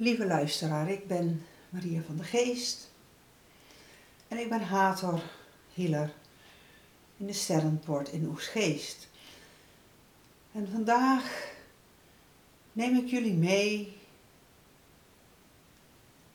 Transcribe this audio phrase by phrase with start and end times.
[0.00, 2.90] Lieve luisteraar, ik ben Maria van de Geest
[4.28, 5.22] en ik ben Hator
[5.74, 6.12] Hiller
[7.16, 9.08] in de Sterrenpoort in Oesgeest.
[10.52, 11.52] En vandaag
[12.72, 13.96] neem ik jullie mee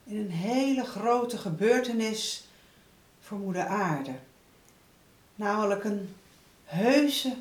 [0.03, 2.47] in een hele grote gebeurtenis
[3.19, 4.15] voor Moeder Aarde.
[5.35, 6.15] Namelijk een
[6.63, 7.35] heuse,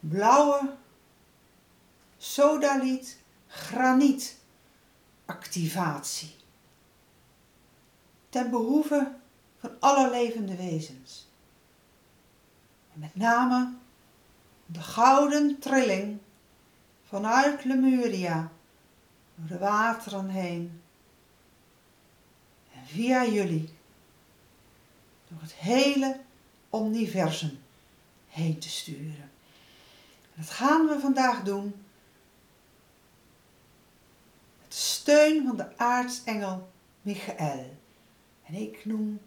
[0.00, 0.74] blauwe,
[2.18, 4.40] sodaliet, graniet
[5.32, 6.34] activatie.
[8.28, 9.12] Ten behoeve
[9.58, 11.28] van alle levende wezens.
[12.94, 13.72] En met name
[14.66, 16.18] de gouden trilling
[17.04, 18.52] vanuit Lemuria
[19.34, 20.82] door de wateren heen.
[22.74, 23.74] En via jullie
[25.28, 26.20] door het hele
[26.72, 27.58] universum
[28.28, 29.30] heen te sturen.
[30.34, 31.81] En dat gaan we vandaag doen
[35.02, 36.68] steun van de aartsengel
[37.00, 37.76] Michael.
[38.42, 39.20] En ik noem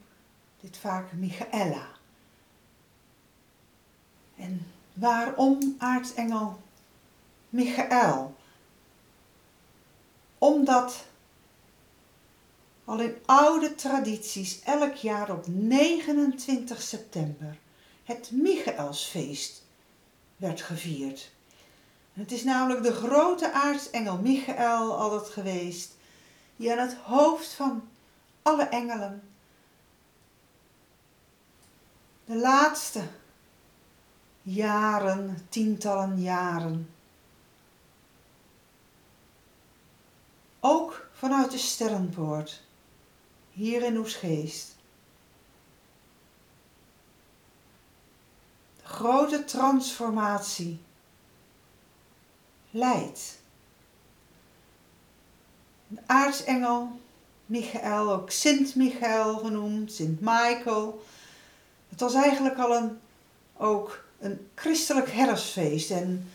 [0.61, 1.87] dit vaak Michaela.
[4.35, 6.61] En waarom aartsengel
[7.49, 8.35] Michael?
[10.37, 11.05] Omdat
[12.85, 17.57] al in oude tradities elk jaar op 29 september
[18.03, 19.63] het Michaelsfeest
[20.35, 21.34] werd gevierd.
[22.15, 25.95] Het is namelijk de grote aartsengel Michael altijd geweest,
[26.55, 27.87] die aan het hoofd van
[28.41, 29.23] alle engelen
[32.25, 33.03] de laatste
[34.41, 36.89] jaren, tientallen jaren,
[40.59, 42.63] ook vanuit de sterrenpoort,
[43.51, 44.75] hier in Oesgeest,
[48.81, 50.84] de grote transformatie
[52.75, 53.39] leidt.
[55.89, 56.99] Een aartsengel,
[57.45, 61.03] Michael, ook Sint Michael genoemd, Sint Michael.
[61.89, 62.99] Het was eigenlijk al een,
[63.57, 66.31] ook een christelijk herfstfeest en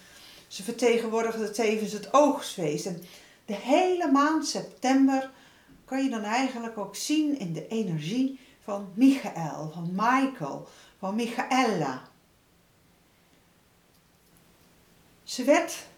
[0.49, 2.87] ze vertegenwoordigde tevens het oogstfeest.
[2.87, 3.03] En
[3.45, 5.31] de hele maand september
[5.85, 12.03] kan je dan eigenlijk ook zien in de energie van Michael, van Michael, van Michaela.
[15.23, 15.89] Ze werd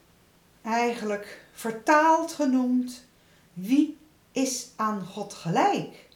[0.63, 3.05] eigenlijk vertaald genoemd,
[3.53, 3.99] wie
[4.33, 6.09] is aan God gelijk?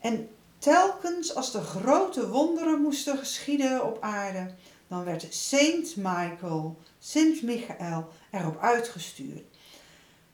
[0.00, 0.28] En
[0.58, 4.54] telkens als de grote wonderen moesten geschieden op aarde,
[4.88, 9.44] dan werd Sint Michael, Sint Michael erop uitgestuurd.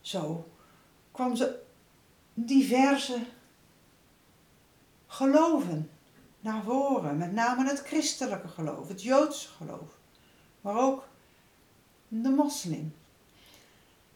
[0.01, 0.49] Zo
[1.13, 1.59] kwam ze
[2.35, 3.19] diverse
[5.07, 5.91] geloven
[6.41, 9.99] naar voren, met name het christelijke geloof, het joodse geloof,
[10.61, 11.09] maar ook
[12.09, 12.95] de moslim.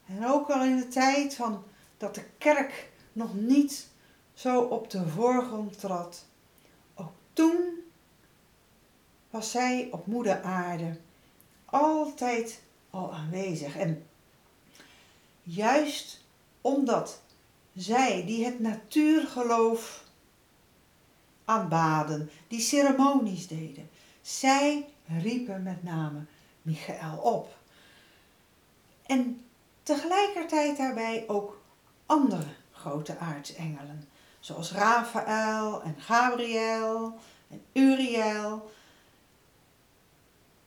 [0.05, 1.63] En ook al in de tijd van
[1.97, 3.87] dat de kerk nog niet
[4.33, 6.25] zo op de voorgrond trad,
[6.95, 7.83] ook toen
[9.29, 10.97] was zij op moeder aarde
[11.65, 13.77] altijd al aanwezig.
[13.77, 14.05] En
[15.43, 16.25] juist
[16.61, 17.21] omdat
[17.75, 20.03] zij die het natuurgeloof
[21.45, 23.89] aanbaden, die ceremonies deden,
[24.21, 26.25] zij riepen met name
[26.61, 27.61] Michael op.
[29.13, 29.45] En
[29.83, 31.61] tegelijkertijd daarbij ook
[32.05, 34.07] andere grote aartsengelen,
[34.39, 37.19] zoals Raphaël en Gabriel
[37.49, 38.71] en Uriel.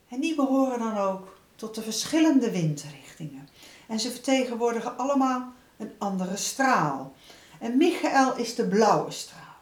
[0.09, 3.49] En die behoren dan ook tot de verschillende windrichtingen.
[3.87, 7.15] En ze vertegenwoordigen allemaal een andere straal.
[7.59, 9.57] En Michael is de blauwe straal.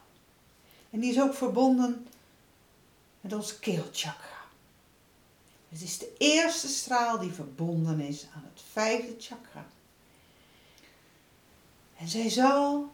[0.90, 2.06] En die is ook verbonden
[3.20, 4.33] met ons keelchakra.
[5.74, 9.66] Het is de eerste straal die verbonden is aan het vijfde chakra.
[11.96, 12.92] En zij zal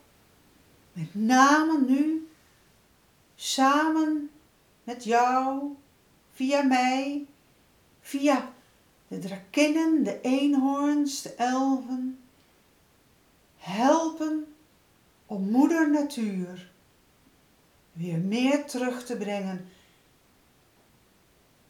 [0.93, 2.29] met name nu
[3.35, 4.31] samen
[4.85, 5.77] met jou,
[6.33, 7.27] via mij,
[8.01, 8.53] via
[9.09, 12.21] de drakinnen, de eenhoorns, de elfen,
[13.57, 14.55] helpen
[15.27, 16.73] om moeder natuur
[17.93, 19.69] weer meer terug te brengen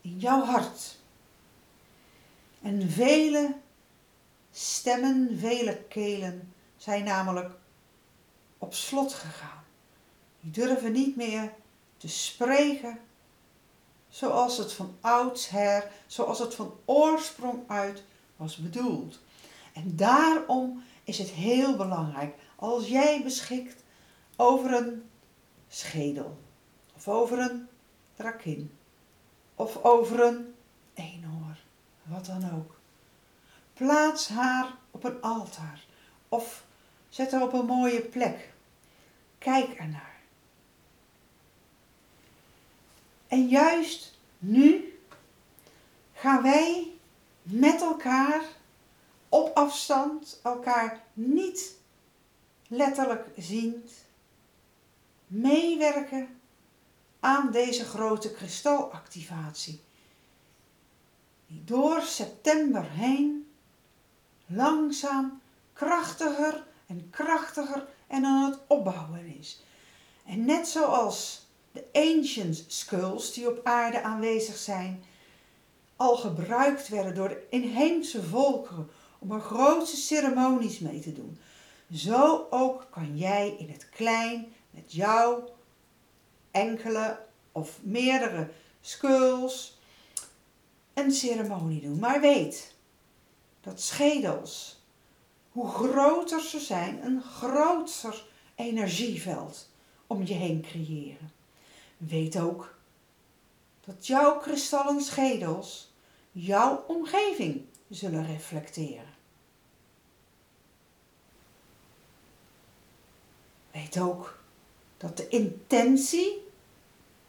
[0.00, 0.98] in jouw hart.
[2.60, 3.56] En vele
[4.50, 7.50] stemmen, vele kelen zijn namelijk
[8.58, 9.64] op slot gegaan.
[10.40, 11.52] Die durven niet meer
[11.96, 12.98] te spreken
[14.08, 18.02] zoals het van oudsher, zoals het van oorsprong uit
[18.36, 19.20] was bedoeld.
[19.72, 23.82] En daarom is het heel belangrijk als jij beschikt
[24.36, 25.10] over een
[25.68, 26.38] schedel,
[26.96, 27.68] of over een
[28.14, 28.72] drakin,
[29.54, 30.54] of over een
[30.94, 31.40] eenhoorn
[32.10, 32.78] wat dan ook.
[33.72, 35.84] Plaats haar op een altaar
[36.28, 36.64] of
[37.08, 38.52] zet er op een mooie plek.
[39.38, 40.18] Kijk ernaar.
[43.26, 44.98] En juist nu
[46.14, 46.92] gaan wij
[47.42, 48.42] met elkaar
[49.28, 51.74] op afstand, elkaar niet
[52.68, 53.90] letterlijk ziend,
[55.26, 56.40] meewerken
[57.20, 59.80] aan deze grote kristalactivatie.
[61.50, 63.50] Die door september heen
[64.46, 65.40] langzaam
[65.72, 69.62] krachtiger en krachtiger en aan het opbouwen is.
[70.26, 75.04] En net zoals de ancient skulls die op aarde aanwezig zijn,
[75.96, 78.88] al gebruikt werden door de inheemse volkeren
[79.18, 81.38] om er grootse ceremonies mee te doen.
[81.92, 85.54] Zo ook kan jij in het klein met jouw
[86.50, 87.18] enkele
[87.52, 88.50] of meerdere
[88.80, 89.79] skulls
[90.94, 91.98] een ceremonie doen.
[91.98, 92.74] Maar weet
[93.60, 94.80] dat schedels,
[95.52, 99.68] hoe groter ze zijn, een groter energieveld
[100.06, 101.32] om je heen creëren.
[101.96, 102.74] Weet ook
[103.84, 105.92] dat jouw kristallen schedels
[106.32, 109.14] jouw omgeving zullen reflecteren.
[113.70, 114.38] Weet ook
[114.96, 116.48] dat de intentie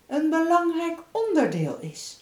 [0.07, 2.20] een belangrijk onderdeel is.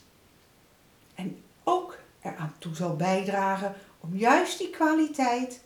[1.19, 5.61] En ook eraan toe zal bijdragen om juist die kwaliteit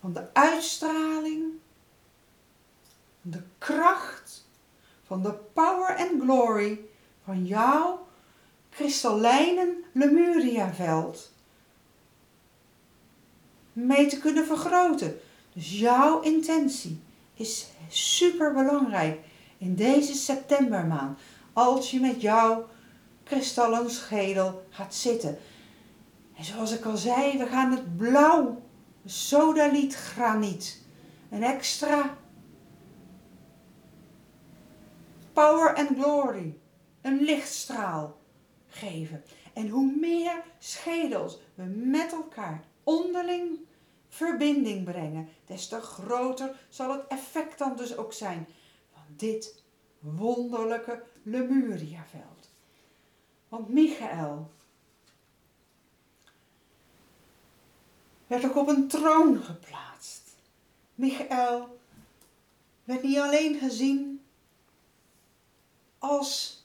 [0.00, 1.44] van de uitstraling,
[3.20, 4.46] de kracht,
[5.06, 6.80] van de power and glory
[7.24, 8.06] van jouw
[8.70, 11.32] kristallijnen Lemuria-veld
[13.72, 15.20] mee te kunnen vergroten.
[15.52, 17.00] Dus jouw intentie
[17.34, 19.18] is super belangrijk
[19.58, 21.18] in deze septembermaand.
[21.52, 22.68] Als je met jouw
[23.26, 25.38] kristallen schedel gaat zitten.
[26.36, 28.62] En zoals ik al zei, we gaan het blauw
[29.04, 30.82] sodaliet graniet.
[31.30, 32.16] Een extra
[35.32, 36.58] power and glory.
[37.00, 38.18] Een lichtstraal
[38.68, 39.24] geven.
[39.52, 43.58] En hoe meer schedels we met elkaar onderling
[44.08, 48.46] verbinding brengen, des te groter zal het effect dan dus ook zijn
[48.92, 49.62] van dit
[49.98, 52.35] wonderlijke Lemuria-veld.
[53.68, 54.50] Michael
[58.26, 60.22] werd ook op een troon geplaatst.
[60.94, 61.78] Michael
[62.84, 64.24] werd niet alleen gezien
[65.98, 66.64] als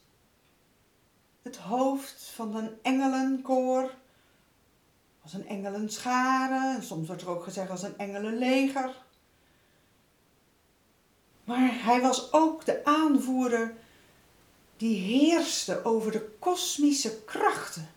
[1.41, 3.93] het hoofd van een engelenkoor,
[5.23, 8.95] als een engelenschare, en soms wordt er ook gezegd als een engelenleger.
[11.43, 13.75] Maar hij was ook de aanvoerder
[14.81, 17.89] die heerste over de kosmische krachten.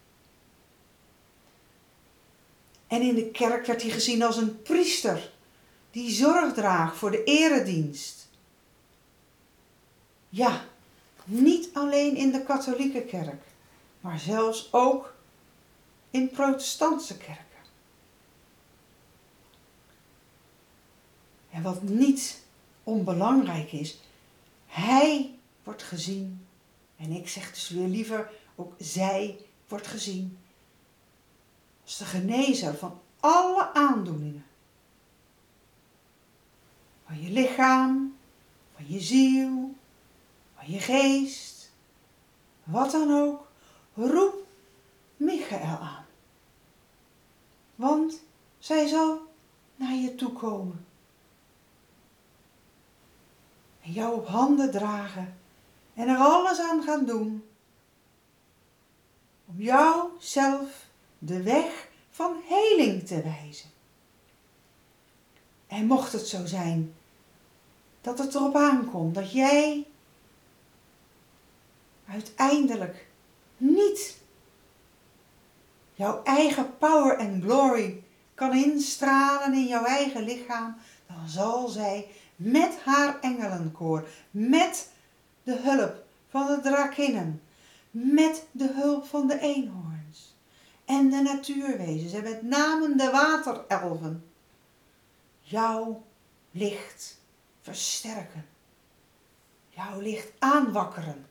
[2.86, 5.32] En in de kerk werd hij gezien als een priester
[5.90, 8.28] die zorg draagt voor de eredienst.
[10.28, 10.64] Ja,
[11.24, 13.42] niet alleen in de katholieke kerk,
[14.00, 15.14] maar zelfs ook
[16.10, 17.44] in protestantse kerken.
[21.50, 22.42] En wat niet
[22.82, 24.00] onbelangrijk is,
[24.66, 26.43] hij wordt gezien,
[26.96, 30.38] en ik zeg dus weer liever ook zij wordt gezien,
[31.82, 34.44] als de genezer van alle aandoeningen.
[37.06, 38.16] Van je lichaam,
[38.74, 39.74] van je ziel,
[40.66, 41.72] je geest,
[42.64, 43.46] wat dan ook,
[43.94, 44.46] roep
[45.16, 46.04] Michael aan.
[47.74, 48.22] Want
[48.58, 49.20] zij zal
[49.76, 50.86] naar je toe komen.
[53.80, 55.38] En jou op handen dragen
[55.94, 57.44] en er alles aan gaan doen.
[59.46, 60.86] Om jou zelf
[61.18, 63.70] de weg van heling te wijzen.
[65.66, 66.94] En mocht het zo zijn
[68.00, 69.86] dat het erop aankomt dat jij
[72.08, 73.06] uiteindelijk
[73.56, 74.18] niet
[75.94, 78.02] jouw eigen power en glory
[78.34, 84.88] kan instralen in jouw eigen lichaam, dan zal zij met haar engelenkoor, met
[85.44, 87.42] de hulp van de drakinnen,
[87.90, 90.34] met de hulp van de eenhoorns
[90.84, 94.24] en de natuurwezens en met name de waterelven,
[95.40, 96.04] jouw
[96.50, 97.20] licht
[97.60, 98.46] versterken,
[99.68, 101.26] jouw licht aanwakkeren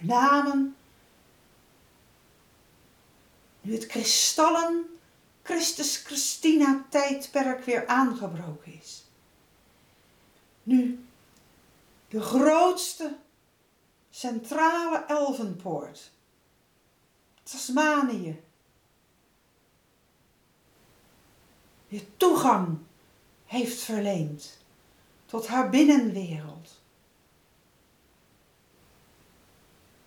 [0.00, 0.76] namen.
[3.60, 4.98] Nu het kristallen
[5.42, 8.99] Christus Christina tijdperk weer aangebroken is.
[10.70, 11.04] Nu
[12.08, 13.16] de grootste
[14.10, 16.10] centrale elfenpoort.
[17.42, 18.40] Tasmanië.
[21.86, 22.78] Je toegang
[23.44, 24.58] heeft verleend
[25.26, 26.80] tot haar binnenwereld.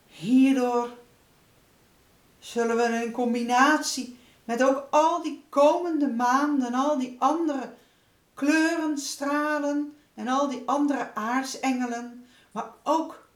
[0.08, 0.98] Hierdoor
[2.40, 7.74] zullen we in combinatie met ook al die komende maanden, al die andere
[8.34, 13.30] kleuren, stralen, en al die andere aardsengelen, maar ook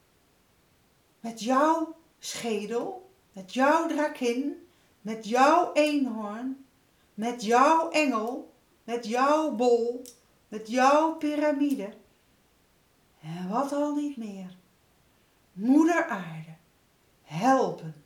[1.19, 4.67] met jouw schedel, met jouw drakin,
[5.01, 6.65] met jouw eenhoorn,
[7.13, 8.53] met jouw engel,
[8.83, 10.01] met jouw bol,
[10.47, 11.93] met jouw piramide.
[13.21, 14.55] En wat al niet meer.
[15.53, 16.55] Moeder aarde,
[17.23, 18.03] helpen,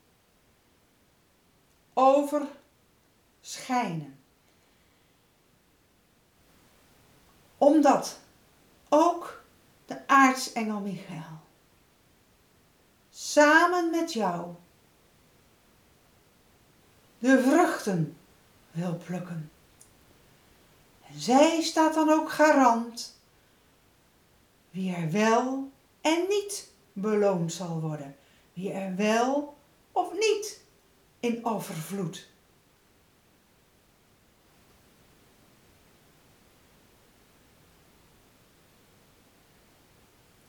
[1.93, 4.19] overschijnen.
[7.57, 8.19] Omdat
[8.93, 9.43] ook
[9.86, 11.39] de aartsengel Michael
[13.10, 14.55] samen met jou
[17.19, 18.17] de vruchten
[18.71, 19.51] wil plukken.
[21.07, 23.19] En zij staat dan ook garant
[24.69, 25.71] wie er wel
[26.01, 28.15] en niet beloond zal worden,
[28.53, 29.57] wie er wel
[29.91, 30.62] of niet
[31.19, 32.30] in overvloed.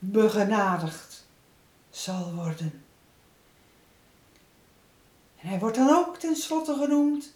[0.05, 1.27] Begenadigd
[1.91, 2.85] zal worden.
[5.41, 7.35] En hij wordt dan ook tenslotte genoemd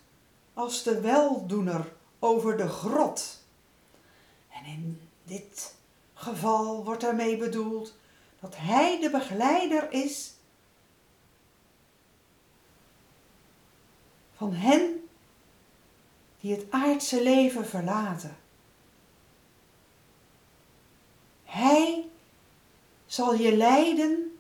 [0.55, 3.45] als de weldoener over de grot.
[4.49, 5.75] En in dit
[6.15, 7.95] geval wordt daarmee bedoeld
[8.41, 10.35] dat hij de begeleider is
[14.37, 15.09] van hen
[16.41, 18.37] die het aardse leven verlaten.
[21.45, 22.09] Hij
[23.17, 24.39] zal je leiden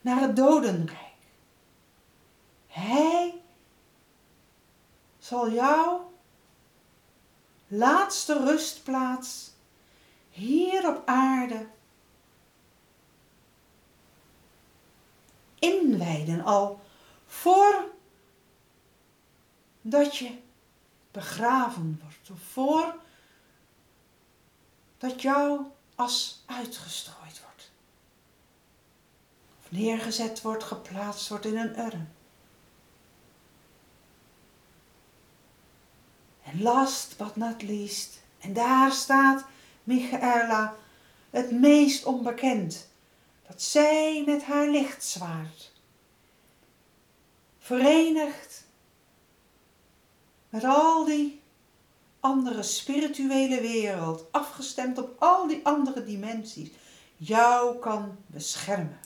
[0.00, 0.98] naar het dodenrijk.
[2.66, 3.40] Hij
[5.18, 6.12] zal jouw
[7.66, 9.50] laatste rustplaats
[10.30, 11.66] hier op aarde
[15.58, 16.80] inwijden al
[17.26, 17.84] voor
[19.80, 20.38] dat je
[21.10, 23.02] begraven wordt of voor
[25.04, 27.70] dat jouw as uitgestrooid wordt.
[29.62, 32.12] Of neergezet wordt, geplaatst wordt in een urn.
[36.42, 39.44] En last but not least, en daar staat
[39.82, 40.76] Michaela
[41.30, 42.88] het meest onbekend,
[43.46, 45.72] dat zij met haar lichtzwaard,
[47.58, 48.64] verenigd
[50.48, 51.42] met al die
[52.24, 56.68] andere spirituele wereld, afgestemd op al die andere dimensies,
[57.16, 59.00] jou kan beschermen.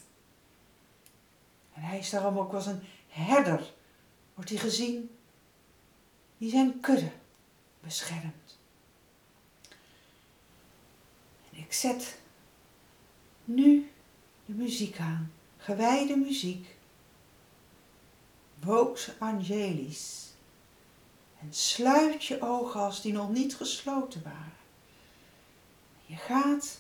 [1.75, 3.73] En hij is daarom ook als een herder,
[4.35, 5.11] wordt hij gezien,
[6.39, 7.11] die zijn kudde
[7.81, 8.59] beschermt.
[11.51, 12.19] En ik zet
[13.45, 13.91] nu
[14.45, 16.77] de muziek aan, gewijde muziek,
[18.61, 20.27] Vox Angelis.
[21.40, 24.57] En sluit je ogen als die nog niet gesloten waren.
[26.07, 26.78] Je gaat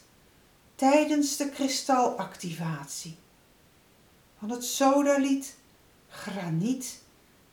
[0.74, 3.18] tijdens de kristalactivatie
[4.38, 5.56] van het sodalied
[6.08, 7.02] graniet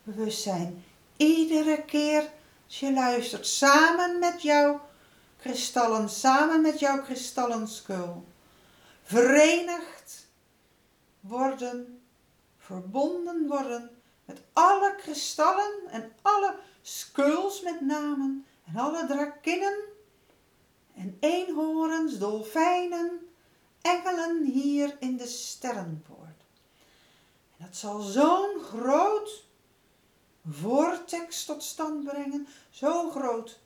[0.03, 0.83] bewustzijn
[1.17, 2.29] iedere keer
[2.65, 4.81] als je luistert samen met jouw
[5.37, 8.25] kristallen, samen met jouw kristallenskul,
[9.03, 10.27] verenigd
[11.19, 12.01] worden,
[12.57, 13.89] verbonden worden
[14.25, 16.55] met alle kristallen en alle
[16.87, 19.83] skulls met namen en alle drakinnen
[20.95, 23.27] en eenhoorns, dolfijnen,
[23.81, 26.43] engelen hier in de sterrenpoort.
[27.57, 29.45] En dat zal zo'n groot
[30.49, 33.59] vortex tot stand brengen, zo groot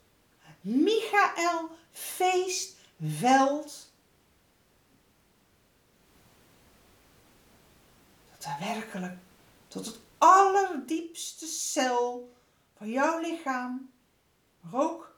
[0.60, 2.72] Michael feestveld,
[8.30, 9.18] dat er werkelijk
[9.68, 12.38] tot het allerdiepste cel
[12.80, 13.90] van jouw lichaam,
[14.60, 15.16] maar ook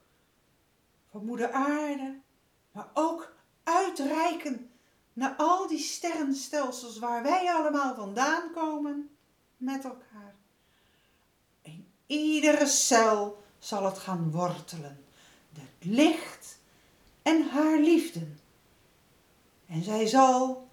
[1.11, 2.19] van moeder aarde,
[2.73, 4.71] maar ook uitreiken
[5.13, 9.11] naar al die sterrenstelsels waar wij allemaal vandaan komen
[9.57, 10.35] met elkaar.
[11.63, 15.05] In iedere cel zal het gaan wortelen,
[15.53, 16.59] het licht
[17.23, 18.27] en haar liefde.
[19.67, 20.69] En zij zal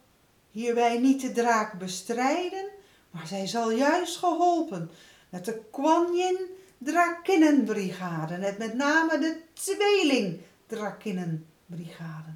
[0.51, 2.69] hierbij niet de draak bestrijden,
[3.12, 4.91] maar zij zal juist geholpen
[5.29, 8.38] met de Kwanyin Drakinnenbrigade.
[8.38, 12.34] Net met name de tweeling Drakinnenbrigade.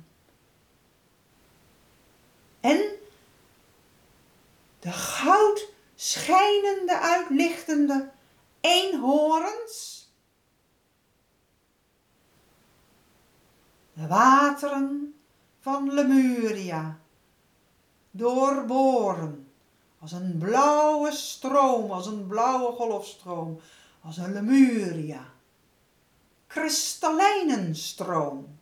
[2.59, 2.81] En
[4.79, 8.11] de goud schijnende, uitlichtende
[8.61, 10.01] eenhoorns.
[13.93, 15.15] De wateren
[15.59, 16.99] van Lemuria
[18.11, 19.51] doorboren
[19.99, 23.59] als een blauwe stroom, als een blauwe golfstroom,
[24.03, 25.25] als een Lemuria.
[26.47, 28.59] Kristallijnen stroom.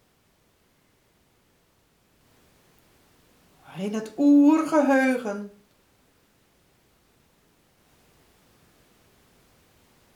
[3.65, 5.51] Waarin het oergeheugen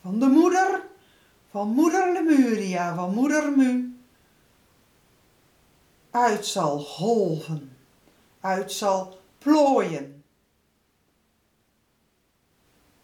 [0.01, 0.83] van de moeder,
[1.49, 3.99] van moeder Lemuria, van moeder Mu,
[6.11, 7.77] uit zal golven,
[8.39, 10.23] uit zal plooien.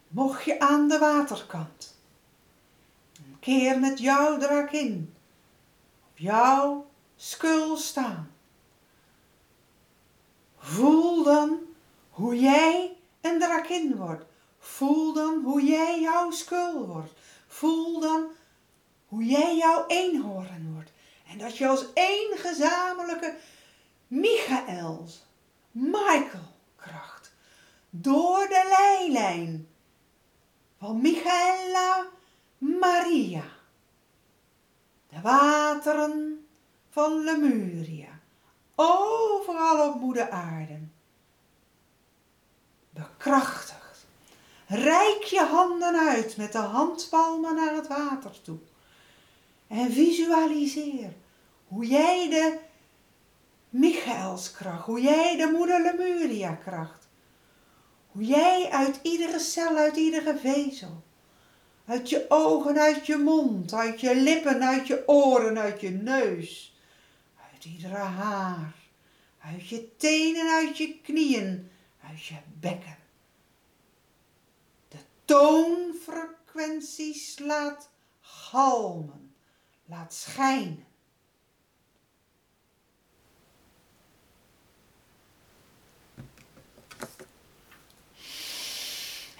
[0.07, 1.90] Mocht je aan de waterkant
[3.41, 5.13] keer met jouw drakin
[6.12, 8.31] op jouw skul staan,
[10.57, 11.60] voel dan
[12.10, 14.25] hoe jij een drakin wordt
[14.63, 17.12] Voel dan hoe jij jouw skul wordt.
[17.48, 18.27] Voel dan
[19.07, 20.91] hoe jij jouw eenhoorn wordt.
[21.27, 23.36] En dat je als één gezamenlijke
[24.07, 25.24] Michaels,
[25.71, 27.31] Michael kracht
[27.89, 29.67] door de leilijn
[30.79, 32.05] van Michaela
[32.62, 33.44] Maria,
[35.10, 36.48] de wateren
[36.89, 38.20] van Lemuria,
[38.75, 40.80] overal op moeder aarde,
[42.89, 43.82] bekrachtig
[44.74, 48.58] Rijk je handen uit met de handpalmen naar het water toe.
[49.68, 51.13] En visualiseer
[51.68, 52.60] hoe jij de
[53.70, 57.08] Michaelskracht, hoe jij de moeder Lemuria kracht,
[58.12, 61.03] hoe jij uit iedere cel, uit iedere vezel,
[61.91, 66.75] uit je ogen, uit je mond, uit je lippen, uit je oren, uit je neus,
[67.51, 68.75] uit iedere haar,
[69.39, 71.71] uit je tenen, uit je knieën,
[72.10, 73.00] uit je bekken.
[75.25, 77.89] Toonfrequenties laat
[78.21, 79.34] galmen,
[79.86, 80.86] laat schijnen.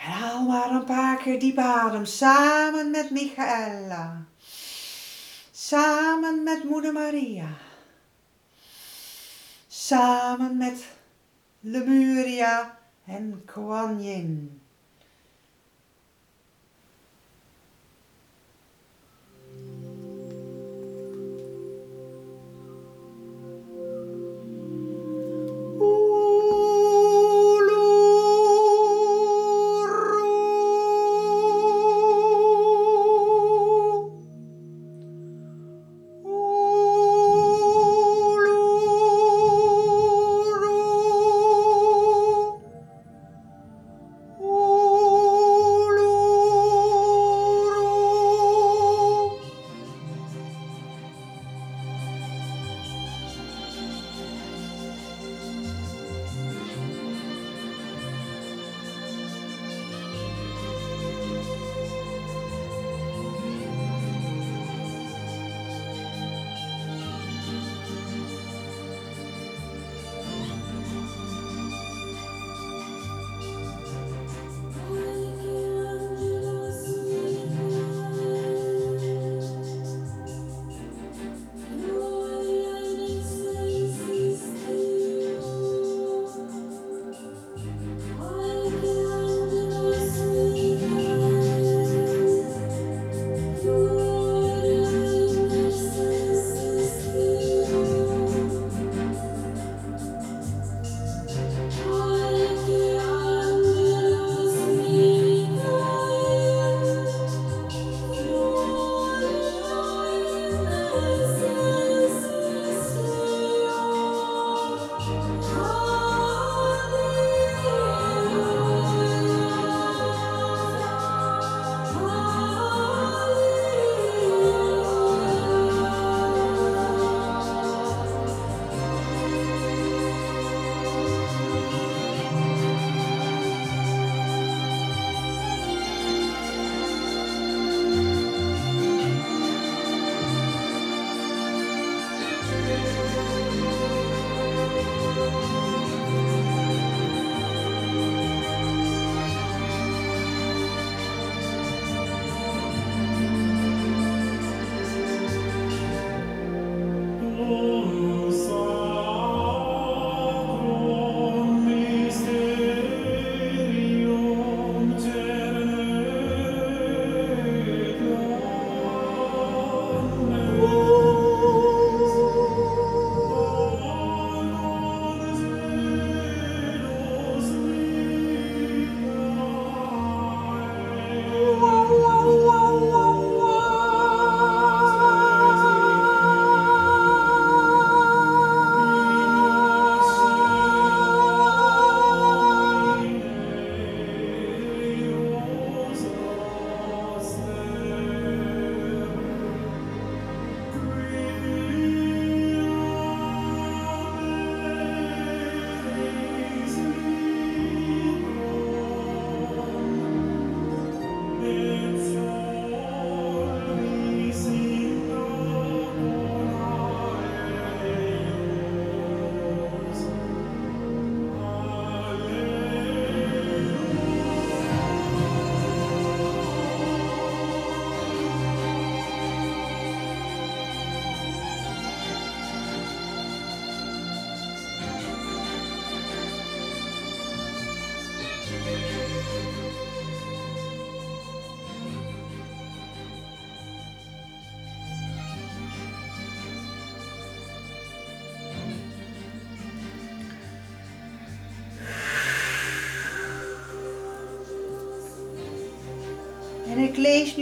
[0.02, 4.26] En haal maar een paar keer diep adem samen met Michaela.
[5.52, 7.48] Samen met Moeder Maria.
[9.68, 10.86] Samen met
[11.60, 14.61] Lemuria en Kuan Yin.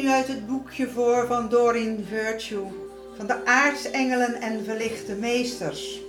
[0.01, 2.67] Nu uit het boekje voor van Doreen Virtue
[3.17, 5.99] van de aartsengelen en verlichte meesters.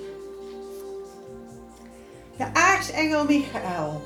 [2.36, 4.02] De aartsengel Michael,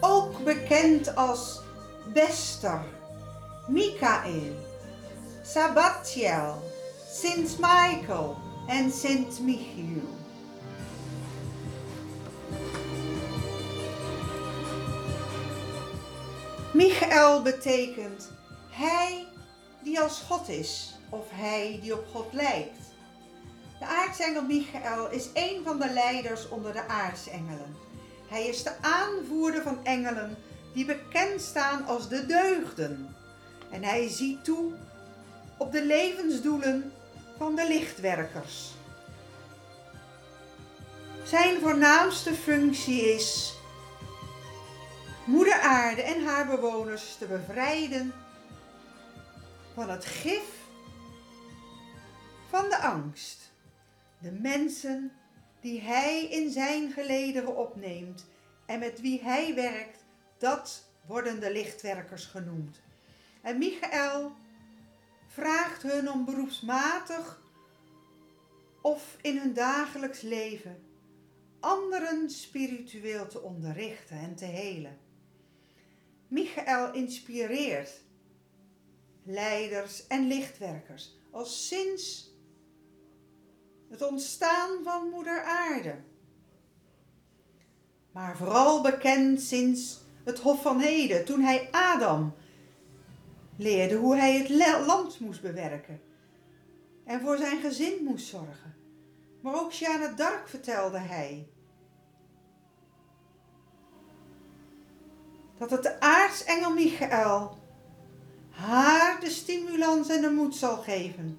[0.00, 1.60] ook bekend als
[2.12, 2.82] Bester,
[3.68, 4.56] Michael,
[5.42, 6.62] Sabatiel,
[7.10, 10.02] Sint Michael en Sint Michiel.
[16.72, 18.32] Michael betekent
[18.74, 19.26] hij
[19.82, 22.78] die als God is of hij die op God lijkt.
[23.78, 27.76] De aartsengel Michael is een van de leiders onder de aartsengelen.
[28.28, 30.36] Hij is de aanvoerder van engelen
[30.72, 33.16] die bekend staan als de deugden.
[33.70, 34.72] En hij ziet toe
[35.58, 36.92] op de levensdoelen
[37.38, 38.72] van de lichtwerkers.
[41.24, 43.54] Zijn voornaamste functie is
[45.24, 48.12] Moeder Aarde en haar bewoners te bevrijden
[49.74, 50.62] van het gif
[52.48, 53.52] van de angst.
[54.20, 55.12] De mensen
[55.60, 58.26] die hij in zijn gelederen opneemt
[58.66, 60.04] en met wie hij werkt,
[60.38, 62.80] dat worden de lichtwerkers genoemd.
[63.42, 64.32] En Michael
[65.26, 67.42] vraagt hun om beroepsmatig
[68.82, 70.82] of in hun dagelijks leven
[71.60, 74.98] anderen spiritueel te onderrichten en te helen.
[76.28, 78.03] Michael inspireert
[79.24, 82.32] leiders en lichtwerkers al sinds
[83.90, 85.94] het ontstaan van Moeder Aarde.
[88.12, 92.34] Maar vooral bekend sinds het Hof van Heden, toen hij Adam
[93.56, 94.48] leerde hoe hij het
[94.86, 96.00] land moest bewerken
[97.04, 98.74] en voor zijn gezin moest zorgen.
[99.40, 101.48] Maar ook Jeanne d'Arc vertelde hij
[105.58, 107.58] dat het de aartsengel Michael
[108.50, 111.38] haar de stimulans en de moed zal geven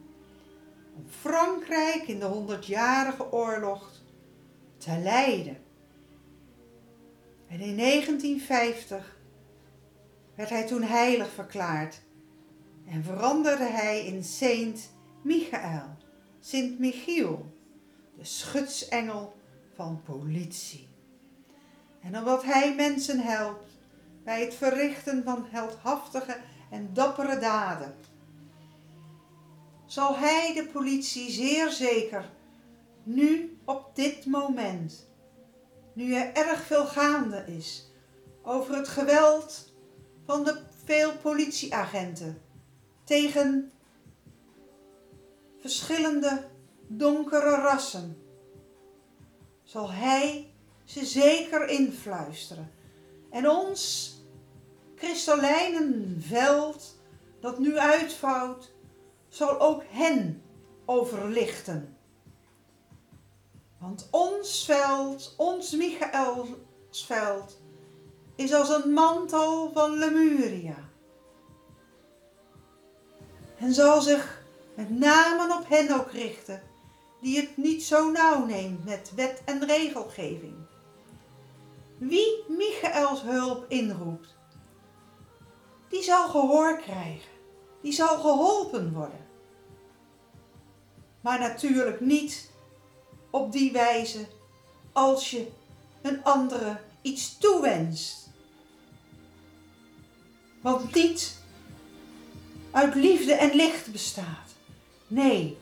[0.95, 3.91] om Frankrijk in de honderdjarige oorlog
[4.78, 5.58] te leiden.
[7.48, 9.17] En in 1950
[10.36, 12.02] werd hij toen heilig verklaard
[12.88, 14.89] en veranderde hij in Saint
[15.21, 15.98] Michael,
[16.39, 17.54] Sint Michiel,
[18.17, 19.36] de schutsengel
[19.76, 20.88] van politie.
[22.02, 23.69] En omdat hij mensen helpt
[24.24, 26.38] bij het verrichten van heldhaftige
[26.69, 27.95] en dappere daden,
[29.86, 32.30] zal hij de politie zeer zeker
[33.04, 35.08] nu op dit moment,
[35.93, 37.91] nu er erg veel gaande is
[38.41, 39.73] over het geweld
[40.25, 42.41] van de veel politieagenten
[43.04, 43.71] tegen
[45.60, 46.47] verschillende
[46.88, 48.17] donkere rassen,
[49.63, 52.71] zal hij ze zeker influisteren
[53.30, 54.13] en ons
[54.95, 56.99] kristallijnen veld
[57.39, 58.71] dat nu uitvouwt,
[59.27, 60.43] zal ook hen
[60.86, 61.97] overlichten.
[63.77, 67.58] Want ons veld, ons Michaelsveld,
[68.36, 70.89] is als een mantel van Lemuria.
[73.58, 74.43] En zal zich
[74.75, 76.62] met name op hen ook richten,
[77.21, 80.55] die het niet zo nauw neemt met wet en regelgeving.
[81.97, 84.35] Wie Michaels hulp inroept,
[85.89, 87.30] die zal gehoor krijgen.
[87.82, 89.26] Die zal geholpen worden.
[91.21, 92.50] Maar natuurlijk niet
[93.30, 94.26] op die wijze
[94.91, 95.48] als je
[96.02, 98.30] een andere iets toewenst.
[100.62, 101.38] Want niet
[102.71, 104.50] uit liefde en licht bestaat.
[105.08, 105.58] Nee,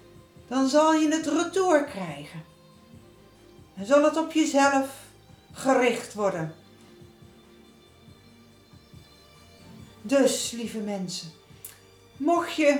[0.47, 2.43] dan zal je het retour krijgen.
[3.75, 4.89] En zal het op jezelf
[5.51, 6.55] gericht worden.
[10.05, 11.31] Dus, lieve mensen,
[12.17, 12.79] mocht je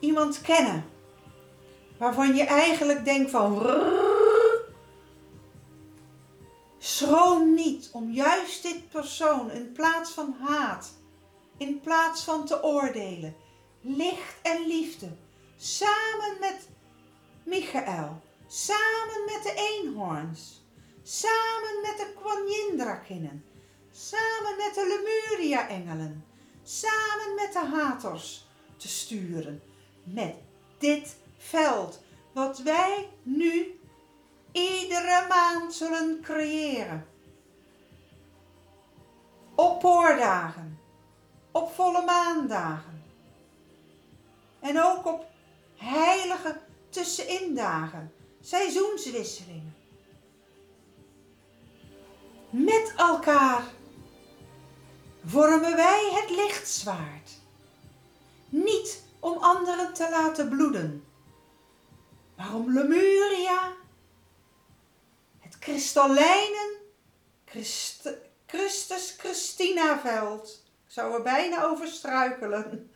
[0.00, 0.84] iemand kennen
[1.98, 3.62] waarvan je eigenlijk denkt van
[6.78, 10.92] schroom niet om juist dit persoon in plaats van haat,
[11.56, 13.36] in plaats van te oordelen,
[13.80, 15.08] licht en liefde,
[15.56, 16.68] samen met
[17.44, 20.64] Michael, samen met de eenhoorns,
[21.02, 23.44] samen met de Kwanjindrakinnen,
[23.96, 26.24] samen met de Lemuria-engelen,
[26.62, 29.62] samen met de haters te sturen.
[30.04, 30.34] Met
[30.78, 33.80] dit veld wat wij nu
[34.52, 37.06] iedere maand zullen creëren.
[39.54, 40.78] Op poordagen,
[41.50, 43.04] op volle maandagen
[44.60, 45.26] en ook op
[45.76, 49.74] heilige tussenindagen, seizoenswisselingen.
[52.50, 53.74] Met elkaar
[55.26, 57.30] vormen wij het lichtzwaard.
[58.48, 61.04] Niet om anderen te laten bloeden,
[62.36, 63.72] maar om Lemuria,
[65.38, 66.76] het kristallijnen
[67.44, 68.10] Christ,
[68.46, 72.90] Christus Christina veld, zou er bijna over struikelen,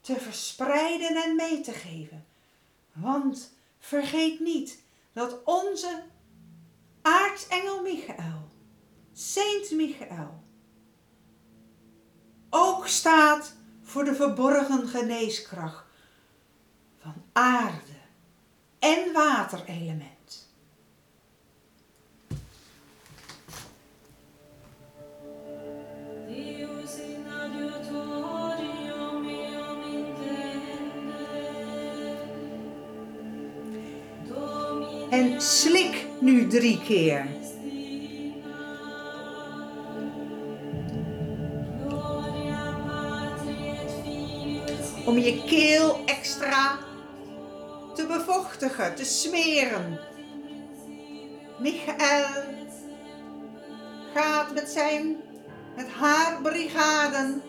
[0.00, 2.26] te verspreiden en mee te geven.
[2.92, 6.02] Want vergeet niet dat onze
[7.02, 8.48] aartsengel Michael,
[9.12, 10.43] Saint Michael,
[12.56, 15.84] ook staat voor de verborgen geneeskracht
[17.02, 17.98] van aarde
[18.78, 20.12] en waterelement.
[35.10, 37.43] En slik nu drie keer.
[45.06, 46.78] Om je keel extra
[47.94, 50.00] te bevochtigen, te smeren.
[51.58, 52.26] Michael
[54.14, 55.16] gaat met zijn,
[55.76, 57.42] met haar brigaden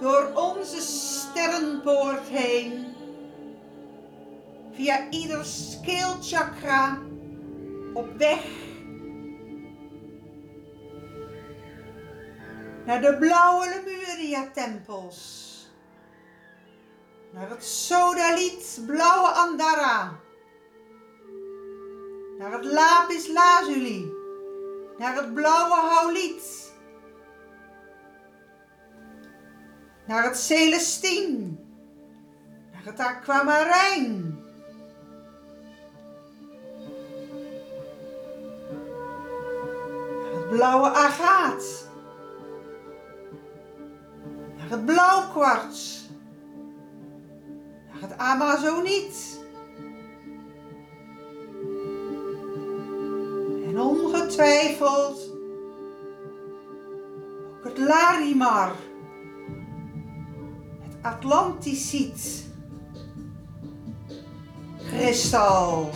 [0.00, 2.94] door onze sterrenpoort heen.
[4.72, 5.46] Via ieder
[5.84, 6.98] keelchakra
[7.94, 8.44] op weg
[12.86, 15.45] naar de blauwe Lemuria-tempels.
[17.36, 20.20] Naar het sodaliet blauwe Andara.
[22.38, 24.12] Naar het lapis lazuli.
[24.98, 26.72] Naar het blauwe hauliet.
[30.06, 31.58] Naar het celestien.
[32.72, 34.38] Naar het aquamarijn.
[40.22, 41.86] Naar het blauwe agaat.
[48.00, 49.40] Naar het blauwkwarts het Amazoniet.
[53.68, 55.32] En ongetwijfeld
[57.56, 58.72] ook het Larimar,
[60.82, 62.46] het Atlanticiet,
[64.76, 65.90] kristal.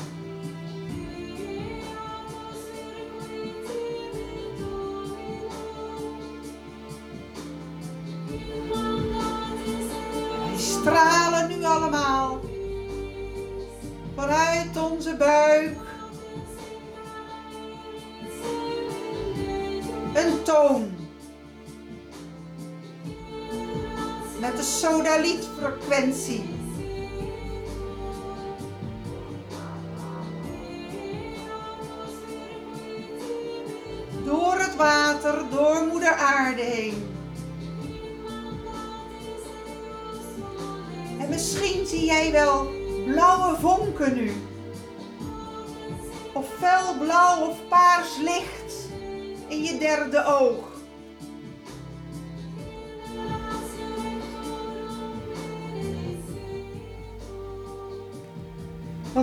[25.20, 26.44] De sodalietfrequentie.
[34.24, 37.08] Door het water, door moeder aarde heen.
[41.28, 42.70] misschien zie jij wel
[43.06, 44.32] blauwe vonken nu.
[46.32, 48.88] Of felblauw of paars licht
[49.48, 50.59] in je derde oog.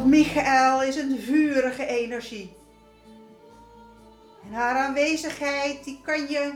[0.08, 2.56] Michael is een vurige energie.
[4.44, 6.54] En haar aanwezigheid die kan je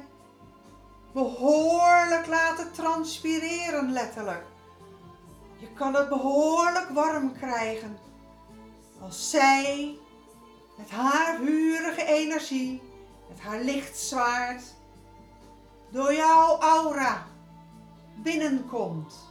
[1.13, 4.43] behoorlijk laten transpireren letterlijk.
[5.57, 7.97] Je kan het behoorlijk warm krijgen
[9.01, 9.97] als zij
[10.77, 12.81] met haar vurige energie,
[13.29, 14.63] met haar lichtzwaard,
[15.89, 17.27] door jouw aura
[18.15, 19.30] binnenkomt.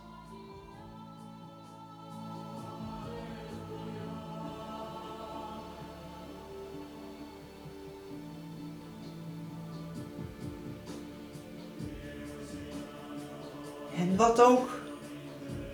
[14.21, 14.69] Wat ook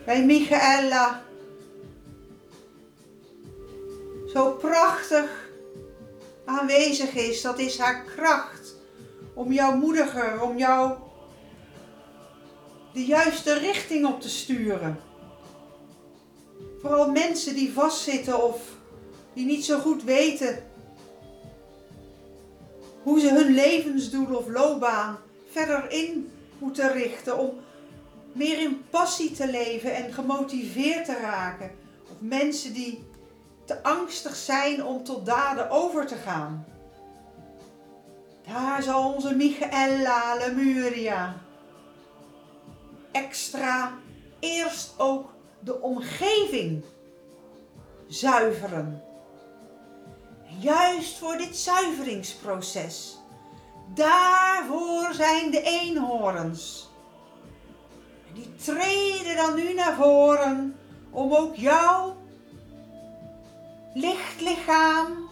[0.04, 1.22] bij Michaela.
[4.32, 5.50] Zo prachtig
[6.44, 8.74] aanwezig is, dat is haar kracht
[9.35, 10.94] om jou moediger, om jou
[12.92, 15.00] de juiste richting op te sturen.
[16.80, 18.61] Vooral mensen die vastzitten of
[19.35, 20.64] die niet zo goed weten
[23.02, 25.18] hoe ze hun levensdoel of loopbaan
[25.50, 27.64] verder in moeten richten om
[28.37, 31.70] meer in passie te leven en gemotiveerd te raken.
[32.03, 33.05] Of mensen die
[33.64, 36.66] te angstig zijn om tot daden over te gaan.
[38.46, 41.37] Daar zal onze Michaela Lemuria
[43.12, 43.92] extra
[44.38, 46.85] eerst ook de omgeving
[48.09, 49.03] zuiveren.
[50.59, 53.18] juist voor dit zuiveringsproces,
[53.94, 56.86] daarvoor voor zijn de eenhoorns.
[58.37, 60.77] Die treden dan nu naar voren
[61.11, 62.16] om ook jouw
[63.94, 65.29] lichtlichaam,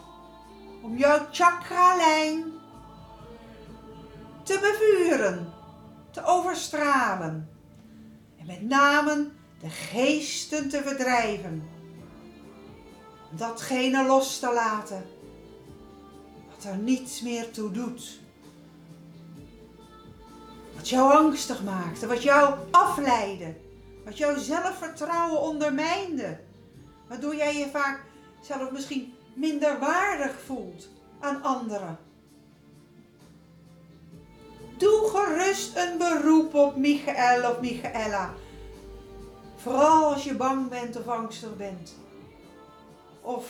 [0.82, 2.52] om jouw chakralijn
[4.42, 5.52] te bevuren,
[6.10, 7.48] te overstralen.
[8.38, 11.68] En met name de geesten te verdrijven.
[13.30, 15.06] Datgene los te laten
[16.48, 18.20] wat er niets meer toe doet.
[20.74, 23.54] Wat jou angstig maakte, wat jou afleidde,
[24.04, 26.38] wat jouw zelfvertrouwen ondermijnde.
[27.08, 28.04] Waardoor jij je vaak
[28.40, 30.88] zelf misschien minder waardig voelt
[31.20, 31.98] aan anderen.
[34.76, 38.34] Doe gerust een beroep op Michael of Michaela.
[39.56, 41.94] Vooral als je bang bent of angstig bent.
[43.20, 43.46] Of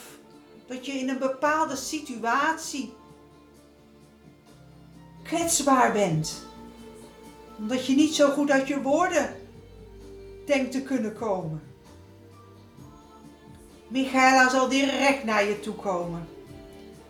[0.66, 2.94] dat je in een bepaalde situatie
[5.22, 6.46] kwetsbaar bent.
[7.58, 9.36] Omdat je niet zo goed uit je woorden
[10.46, 11.62] denkt te kunnen komen.
[13.88, 16.28] Michaela zal direct naar je toe komen.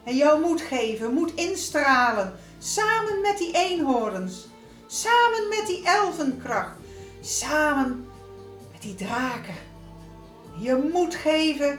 [0.04, 2.34] En jou moed geven, moed instralen.
[2.58, 4.48] Samen met die eenhoorns.
[4.86, 6.76] Samen met die elfenkracht.
[7.20, 8.06] Samen
[8.72, 9.54] met die draken.
[10.58, 11.78] Je moed geven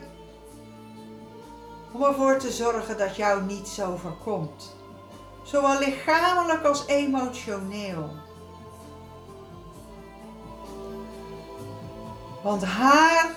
[1.92, 4.76] om ervoor te zorgen dat jou niets overkomt.
[5.44, 8.10] Zowel lichamelijk als emotioneel.
[12.46, 13.36] Want haar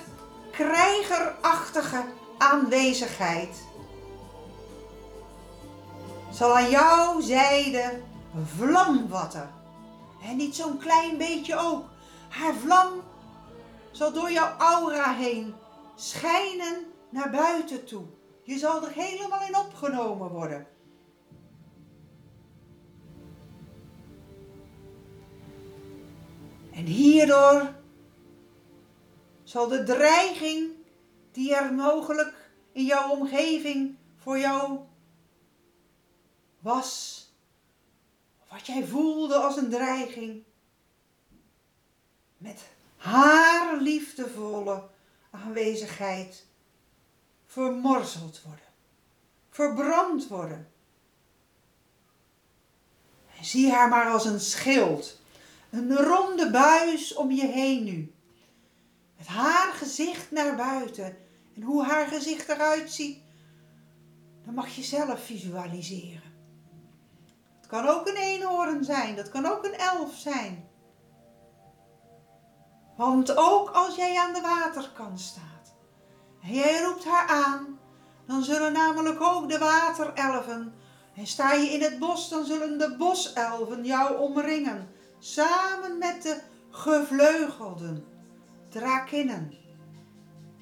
[0.51, 2.03] krijgerachtige
[2.37, 3.63] aanwezigheid
[6.31, 8.01] zal aan jouw zijde
[8.45, 9.53] vlam vatten.
[10.23, 11.85] En niet zo'n klein beetje ook.
[12.29, 12.87] Haar vlam
[13.91, 15.55] zal door jouw aura heen
[15.95, 18.03] schijnen naar buiten toe.
[18.43, 20.67] Je zal er helemaal in opgenomen worden.
[26.73, 27.77] En hierdoor
[29.49, 30.71] zal de dreiging
[31.31, 34.79] die er mogelijk in jouw omgeving voor jou
[36.59, 37.23] was,
[38.49, 40.43] wat jij voelde als een dreiging,
[42.37, 42.61] met
[42.97, 44.87] haar liefdevolle
[45.29, 46.45] aanwezigheid
[47.45, 48.69] vermorzeld worden,
[49.49, 50.71] verbrand worden.
[53.37, 55.19] En zie haar maar als een schild,
[55.69, 58.13] een ronde buis om je heen nu.
[59.19, 61.17] Met haar gezicht naar buiten.
[61.55, 63.19] En hoe haar gezicht eruit ziet,
[64.45, 66.33] dan mag je zelf visualiseren.
[67.57, 70.69] Het kan ook een eenhoorn zijn, dat kan ook een elf zijn.
[72.97, 75.75] Want ook als jij aan de waterkant staat
[76.41, 77.79] en jij roept haar aan,
[78.27, 80.73] dan zullen namelijk ook de waterelfen.
[81.15, 86.41] En sta je in het bos, dan zullen de boselfen jou omringen, samen met de
[86.69, 88.18] gevleugelden
[88.69, 89.53] drakinnen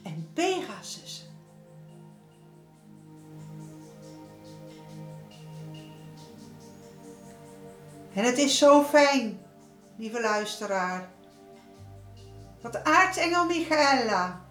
[0.03, 1.29] en Pegasus.
[8.13, 9.39] En het is zo fijn,
[9.97, 11.09] lieve luisteraar,
[12.61, 14.45] dat aartsengel Michaela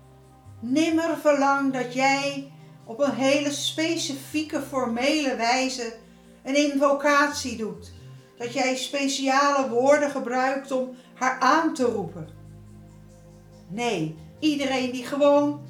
[0.61, 2.53] nimmer verlangt dat jij
[2.85, 5.97] op een hele specifieke formele wijze
[6.43, 7.93] een invocatie doet.
[8.39, 12.36] Dat jij speciale woorden gebruikt om haar aan te roepen.
[13.69, 15.61] Nee, iedereen die gewoon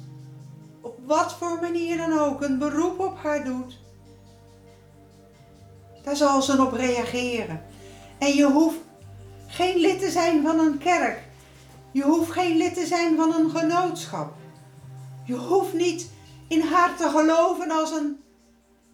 [0.81, 3.79] op wat voor manier dan ook een beroep op haar doet,
[6.03, 7.61] daar zal ze op reageren.
[8.19, 8.77] En je hoeft
[9.47, 11.19] geen lid te zijn van een kerk.
[11.91, 14.33] Je hoeft geen lid te zijn van een genootschap.
[15.25, 16.11] Je hoeft niet
[16.47, 18.19] in haar te geloven als een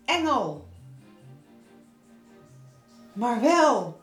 [0.05, 0.67] engel.
[3.13, 4.01] Maar wel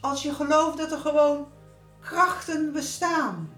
[0.00, 1.46] als je gelooft dat er gewoon
[2.00, 3.50] krachten bestaan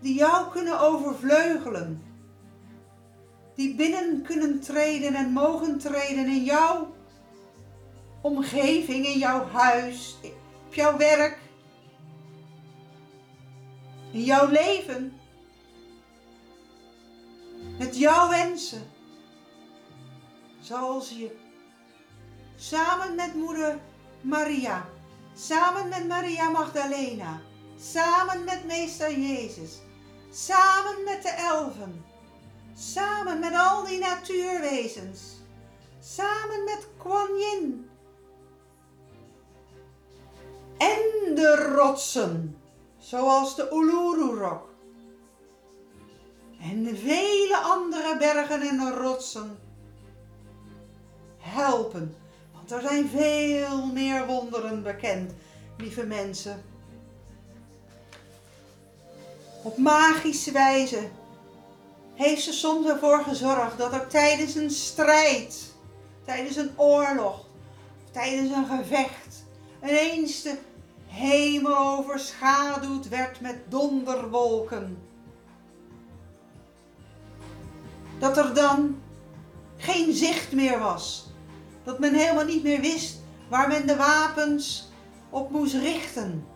[0.00, 2.02] die jou kunnen overvleugelen.
[3.54, 6.94] Die binnen kunnen treden en mogen treden in jouw
[8.20, 10.16] omgeving, in jouw huis,
[10.66, 11.38] op jouw werk,
[14.12, 15.12] in jouw leven.
[17.78, 18.82] Met jouw wensen.
[20.60, 21.36] Zoals je
[22.56, 23.78] samen met moeder
[24.20, 24.88] Maria,
[25.34, 27.40] samen met Maria Magdalena,
[27.78, 29.78] samen met meester Jezus,
[30.30, 32.04] Samen met de elfen.
[32.74, 35.20] Samen met al die natuurwezens.
[36.00, 37.90] Samen met Kuan Yin.
[40.78, 42.58] En de rotsen,
[42.98, 44.68] zoals de Uluru-rok.
[46.60, 49.58] En de vele andere bergen en rotsen
[51.38, 52.14] helpen.
[52.54, 55.32] Want er zijn veel meer wonderen bekend,
[55.78, 56.69] lieve mensen.
[59.62, 61.08] Op magische wijze
[62.14, 65.74] heeft ze soms ervoor gezorgd dat er tijdens een strijd,
[66.24, 67.44] tijdens een oorlog,
[68.10, 69.44] tijdens een gevecht,
[69.82, 70.56] ineens de
[71.06, 74.98] hemel overschaduwd werd met donderwolken.
[78.18, 79.00] Dat er dan
[79.76, 81.28] geen zicht meer was.
[81.84, 84.88] Dat men helemaal niet meer wist waar men de wapens
[85.30, 86.46] op moest richten.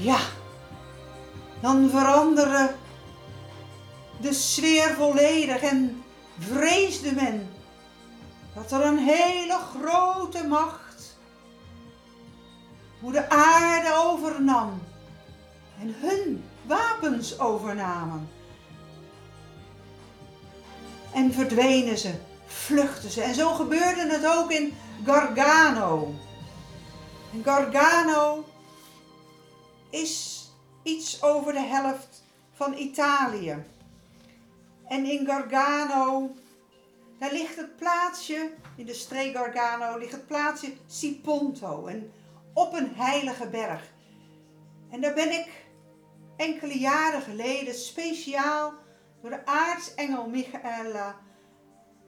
[0.00, 0.18] Ja,
[1.60, 2.74] dan veranderde
[4.20, 6.02] de sfeer volledig en
[6.38, 7.48] vreesde men
[8.54, 10.90] dat er een hele grote macht
[13.12, 14.82] de aarde overnam
[15.80, 18.28] en hun wapens overnamen.
[21.12, 22.14] En verdwenen ze,
[22.46, 23.22] vluchtten ze.
[23.22, 24.74] En zo gebeurde het ook in
[25.04, 26.14] Gargano.
[27.32, 28.44] En Gargano
[29.90, 30.44] is
[30.82, 32.22] iets over de helft
[32.52, 33.64] van Italië.
[34.88, 36.30] En in Gargano,
[37.18, 41.86] daar ligt het plaatsje, in de streek Gargano, ligt het plaatsje Siponto.
[41.86, 42.12] En
[42.54, 43.92] op een heilige berg.
[44.90, 45.48] En daar ben ik
[46.36, 48.72] enkele jaren geleden speciaal
[49.20, 51.16] door de aartsengel Michaela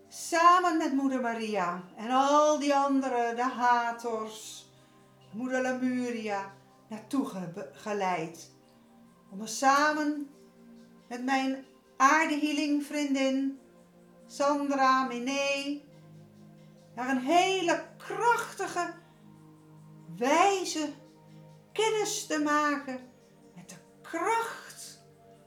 [0.09, 4.67] samen met moeder Maria en al die andere, de Hators,
[5.31, 6.53] moeder Lamuria,
[6.93, 7.27] naartoe
[7.73, 8.51] geleid.
[9.31, 10.31] Om samen
[11.09, 11.65] met mijn
[11.97, 13.59] aardehealing vriendin
[14.27, 15.81] Sandra Miné
[16.95, 18.93] naar een hele krachtige
[20.17, 20.89] wijze
[21.73, 22.99] kennis te maken
[23.55, 25.03] met de kracht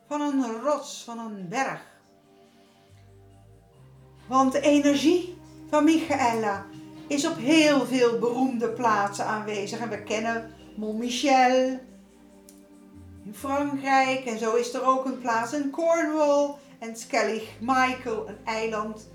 [0.08, 1.82] van een rots, van een berg.
[4.28, 5.38] Want de energie
[5.70, 6.66] van Michaela
[7.08, 9.80] is op heel veel beroemde plaatsen aanwezig.
[9.80, 11.80] En we kennen Montmichel
[13.26, 14.26] in Frankrijk.
[14.26, 16.56] En zo is er ook een plaats in Cornwall.
[16.80, 19.08] En Skellig Michael, een eiland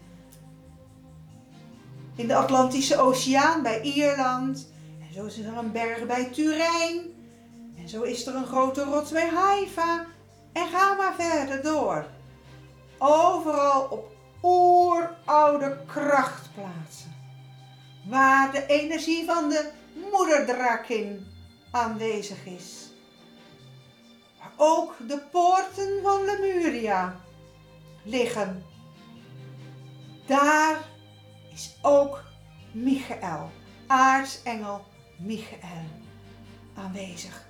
[2.15, 4.69] in de Atlantische Oceaan bij Ierland.
[5.01, 7.01] En zo is er een berg bij Turijn.
[7.77, 10.07] En zo is er een grote rots bij Haifa.
[10.53, 12.07] En ga maar verder door.
[12.99, 17.15] Overal op oeroude krachtplaatsen.
[18.09, 19.71] Waar de energie van de
[20.11, 21.27] moederdrakin
[21.71, 22.91] aanwezig is.
[24.39, 27.21] Maar ook de poorten van Lemuria
[28.03, 28.65] liggen.
[30.27, 30.89] Daar
[31.53, 32.23] is ook
[32.73, 33.51] Michael,
[33.87, 34.85] aartsengel
[35.19, 35.89] Michael,
[36.75, 37.49] aanwezig.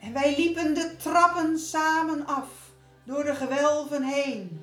[0.00, 2.48] En wij liepen de trappen samen af
[3.04, 4.60] door de gewelven heen.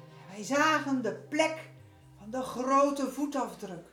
[0.00, 1.70] En wij zagen de plek
[2.18, 3.86] van de grote voetafdruk,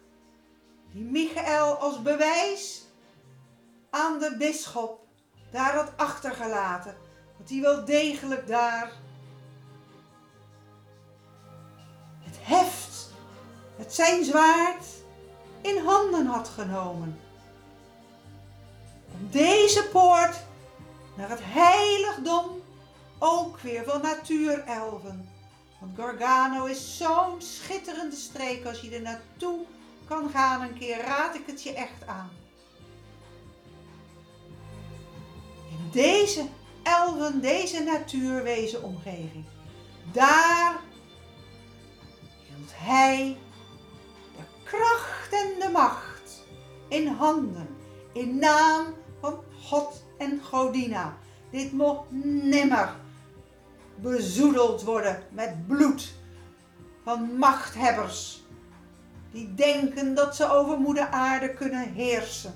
[0.92, 2.86] die Michael als bewijs
[3.92, 5.00] aan de bisschop
[5.52, 6.96] daar had achtergelaten.
[7.38, 8.92] Dat hij wel degelijk daar
[12.20, 13.10] het heft,
[13.76, 14.86] het zijn zwaard,
[15.62, 17.20] in handen had genomen.
[19.12, 20.36] Om deze poort
[21.16, 22.62] naar het heiligdom
[23.20, 25.30] ook weer van natuurelven.
[25.80, 29.60] Want Gargano is zo'n schitterende streek als je er naartoe
[30.08, 32.41] kan gaan een keer, raad ik het je echt aan.
[35.92, 36.46] Deze
[36.84, 39.46] elven, deze natuurwezen omgeving.
[40.12, 40.80] Daar
[42.48, 43.38] hield hij
[44.38, 46.44] de kracht en de macht
[46.88, 47.68] in handen,
[48.14, 48.86] in naam
[49.22, 51.18] van God en Godina.
[51.52, 52.12] Dit mocht
[52.44, 52.96] nimmer
[53.96, 56.14] bezoedeld worden met bloed
[57.04, 58.44] van machthebbers
[59.32, 62.54] die denken dat ze over moeder aarde kunnen heersen.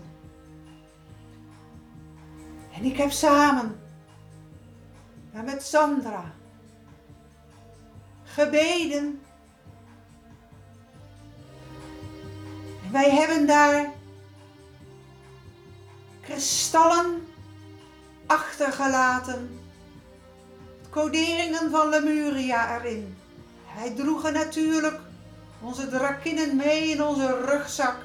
[2.75, 3.79] En ik heb samen
[5.31, 6.33] met Sandra
[8.23, 9.21] gebeden.
[12.85, 13.91] En wij hebben daar
[16.21, 17.27] kristallen
[18.25, 19.59] achtergelaten.
[20.89, 23.17] Coderingen van Lemuria erin.
[23.75, 24.99] Wij droegen natuurlijk
[25.61, 27.95] onze drakinnen mee in onze rugzak.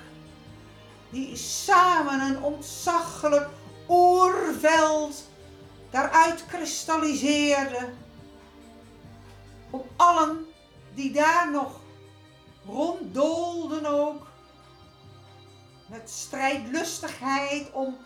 [1.11, 3.49] Die samen een ontzaglijk
[3.91, 5.29] oerveld
[5.91, 7.89] daaruit kristalliseerde.
[9.71, 10.47] Op allen
[10.95, 11.81] die daar nog
[12.67, 14.27] ronddolden ook.
[15.87, 17.97] Met strijdlustigheid om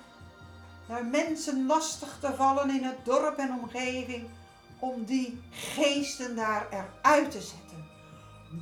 [0.89, 4.29] naar mensen lastig te vallen in het dorp en omgeving.
[4.79, 7.63] Om die geesten daar eruit te zetten.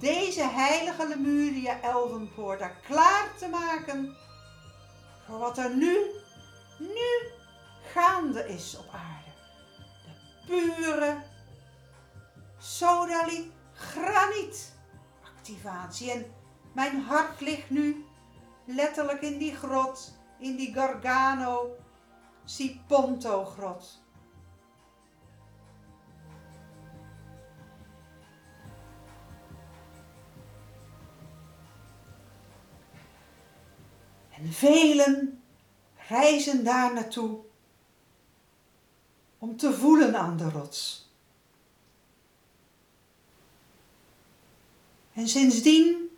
[0.00, 4.16] deze heilige Lemuria Elvenpoort daar klaar te maken
[5.26, 5.96] voor wat er nu,
[6.82, 7.30] nu
[7.92, 9.30] gaande is op aarde.
[10.46, 11.22] De pure
[12.58, 14.72] sodaliet graniet
[15.24, 16.10] activatie.
[16.10, 16.34] En
[16.74, 18.04] mijn hart ligt nu
[18.64, 21.76] letterlijk in die grot, in die Gargano
[22.44, 24.00] Siponto grot.
[34.30, 35.41] En velen
[36.12, 37.38] reizen daar naartoe
[39.38, 41.10] om te voelen aan de rots.
[45.12, 46.10] En sindsdien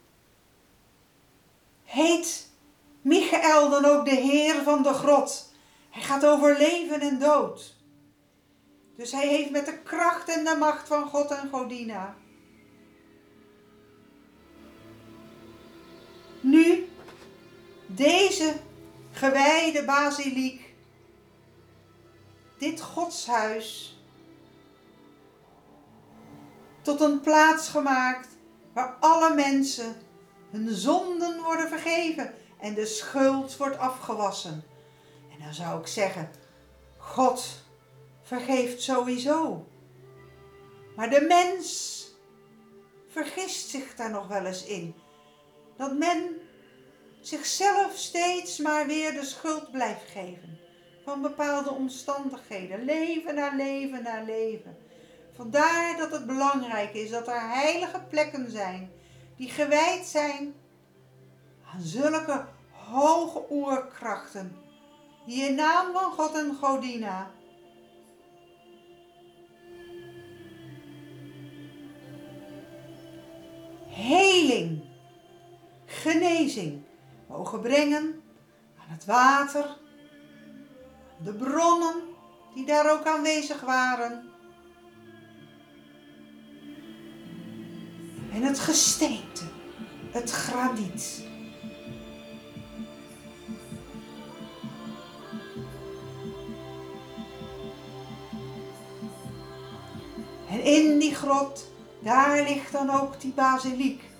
[1.84, 2.50] heet
[3.00, 5.52] Michael dan ook de Heer van de grot.
[5.90, 7.76] Hij gaat over leven en dood.
[8.96, 12.16] Dus hij heeft met de kracht en de macht van God en Godina.
[16.40, 16.88] Nu
[17.86, 18.54] deze
[19.14, 20.74] gewijde basiliek,
[22.58, 23.98] dit godshuis,
[26.82, 28.28] tot een plaats gemaakt
[28.72, 29.96] waar alle mensen
[30.50, 34.64] hun zonden worden vergeven en de schuld wordt afgewassen.
[35.32, 36.30] En dan zou ik zeggen,
[36.96, 37.64] God
[38.22, 39.66] vergeeft sowieso.
[40.96, 41.92] Maar de mens
[43.08, 44.94] vergist zich daar nog wel eens in.
[45.76, 46.40] Dat men
[47.26, 50.58] zichzelf steeds maar weer de schuld blijft geven
[51.04, 54.76] van bepaalde omstandigheden, leven na leven na leven.
[55.36, 58.90] Vandaar dat het belangrijk is dat er heilige plekken zijn
[59.36, 60.54] die gewijd zijn
[61.74, 64.56] aan zulke hoge oerkrachten,
[65.26, 67.30] die in naam van God en Godina
[73.88, 74.80] heling,
[75.86, 76.82] genezing
[77.36, 78.22] mogen brengen
[78.78, 79.76] aan het water,
[81.24, 81.94] de bronnen
[82.54, 84.32] die daar ook aanwezig waren.
[88.32, 89.44] En het gesteente,
[90.10, 91.26] het graniet.
[100.50, 104.13] En in die grot, daar ligt dan ook die basiliek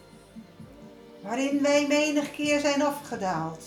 [1.25, 3.65] waarin wij menig keer zijn afgedaald.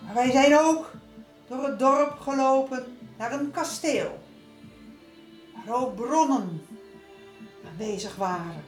[0.00, 0.90] Maar wij zijn ook
[1.48, 4.18] door het dorp gelopen naar een kasteel,
[5.54, 6.66] waar ook bronnen
[7.66, 8.64] aanwezig waren.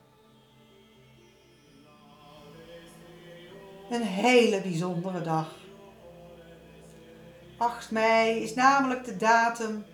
[3.90, 5.54] Een hele bijzondere dag.
[7.58, 9.84] 8 mei is namelijk de datum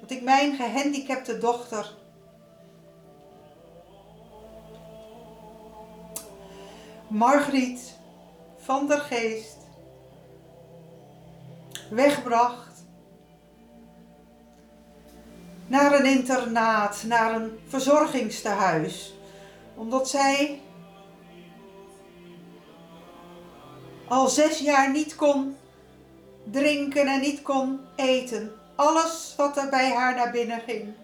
[0.00, 1.94] dat ik mijn gehandicapte dochter
[7.08, 7.98] Margriet
[8.58, 9.56] van der Geest
[11.90, 12.84] wegbracht
[15.66, 19.14] naar een internaat, naar een verzorgingstehuis,
[19.74, 20.60] omdat zij
[24.10, 25.56] al zes jaar niet kon
[26.50, 28.52] drinken en niet kon eten.
[28.76, 30.94] Alles wat er bij haar naar binnen ging.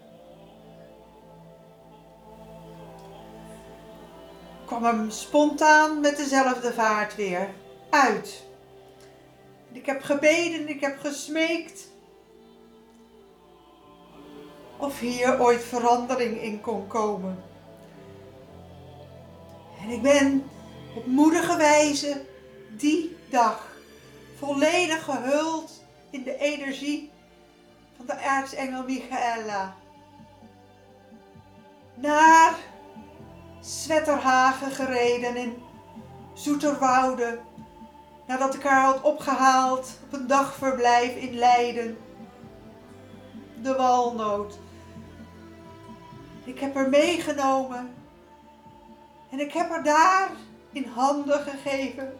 [4.67, 7.49] kwam hem spontaan met dezelfde vaart weer
[7.89, 8.43] uit.
[9.71, 11.87] Ik heb gebeden, ik heb gesmeekt
[14.77, 17.43] of hier ooit verandering in kon komen.
[19.81, 20.49] En ik ben
[20.95, 22.25] op moedige wijze
[22.77, 23.67] die dag,
[24.37, 27.11] volledig gehuld in de energie
[27.97, 29.75] van de aartsengel Michaela,
[31.95, 32.55] naar
[33.61, 35.63] Zwetterhagen gereden in
[36.33, 37.39] Zoeterwoude,
[38.27, 41.97] nadat ik haar had opgehaald op een dagverblijf in Leiden.
[43.61, 44.59] De walnoot.
[46.43, 47.93] Ik heb haar meegenomen
[49.31, 50.31] en ik heb haar daar
[50.71, 52.19] in handen gegeven.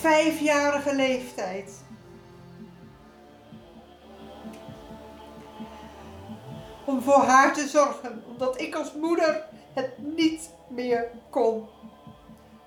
[0.00, 1.84] Vijfjarige leeftijd.
[6.84, 9.44] Om voor haar te zorgen, omdat ik als moeder
[9.74, 11.68] het niet meer kon.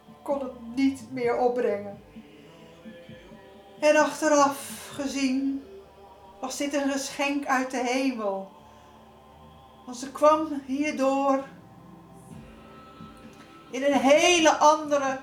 [0.07, 2.01] Ik kon het niet meer opbrengen.
[3.79, 5.63] En achteraf gezien
[6.39, 8.51] was dit een geschenk uit de hemel.
[9.85, 11.43] Want ze kwam hierdoor
[13.71, 15.19] in een hele andere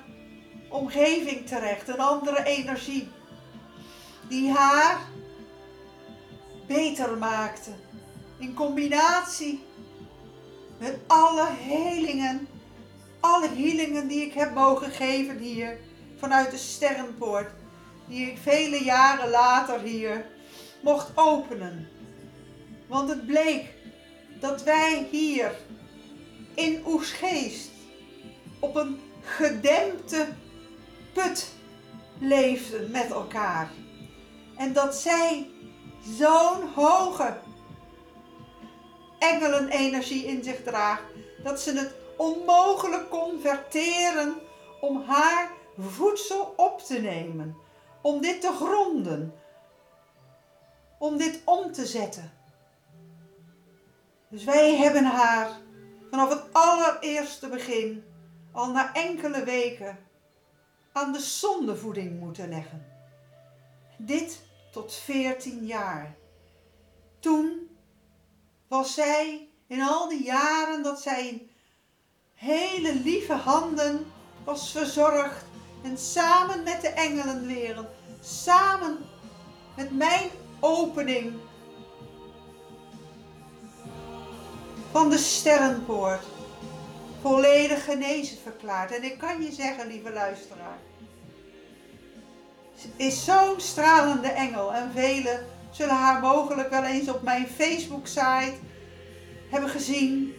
[0.68, 3.08] omgeving terecht, een andere energie,
[4.28, 5.00] die haar
[6.66, 7.70] beter maakte.
[8.38, 9.62] In combinatie
[10.78, 12.48] met alle helingen,
[13.20, 15.78] alle healingen die ik heb mogen geven hier
[16.16, 17.50] vanuit de Sterrenpoort,
[18.08, 20.26] die ik vele jaren later hier
[20.82, 21.88] mocht openen.
[22.86, 23.64] Want het bleek
[24.40, 25.52] dat wij hier
[26.54, 27.70] in Oesgeest
[28.58, 30.26] op een gedempte
[31.16, 31.48] put
[32.18, 33.70] leefden met elkaar.
[34.56, 35.50] En dat zij
[36.18, 37.36] zo'n hoge
[39.18, 41.02] engelenenergie in zich draagt,
[41.42, 44.34] dat ze het onmogelijk kon verteren
[44.80, 47.56] om haar voedsel op te nemen,
[48.02, 49.34] om dit te gronden,
[50.98, 52.32] om dit om te zetten.
[54.28, 55.50] Dus wij hebben haar
[56.10, 58.04] vanaf het allereerste begin,
[58.52, 60.05] al na enkele weken,
[60.96, 62.86] aan de zondevoeding moeten leggen.
[63.98, 66.16] Dit tot 14 jaar.
[67.18, 67.68] Toen
[68.68, 71.50] was zij in al die jaren dat zij in
[72.34, 74.06] hele lieve handen
[74.44, 75.44] was verzorgd
[75.82, 77.88] en samen met de engelenwereld,
[78.20, 78.98] samen
[79.76, 80.30] met mijn
[80.60, 81.32] opening
[84.90, 86.24] van de sterrenpoort,
[87.26, 88.96] volledig genezen verklaard.
[88.96, 90.78] En ik kan je zeggen, lieve luisteraar,
[92.76, 98.54] ze is zo'n stralende engel en velen zullen haar mogelijk wel eens op mijn Facebook-site
[99.50, 100.34] hebben gezien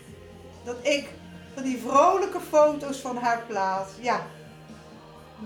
[0.64, 1.10] dat ik
[1.54, 3.92] van die vrolijke foto's van haar plaats.
[4.00, 4.26] Ja,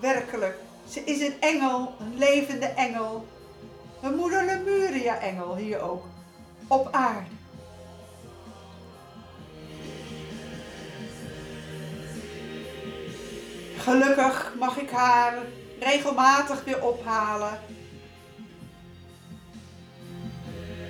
[0.02, 0.58] werkelijk.
[0.90, 3.26] Ze is een engel, een levende engel.
[4.02, 6.06] Een moeder Lemuria-engel hier ook,
[6.68, 7.41] op aarde.
[13.84, 15.38] Gelukkig mag ik haar
[15.80, 17.60] regelmatig weer ophalen